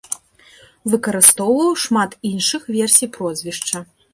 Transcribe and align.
Выкарыстоўваў 0.93 1.71
шмат 1.83 2.17
іншых 2.31 2.67
версій 2.77 3.13
прозвішча. 3.19 3.87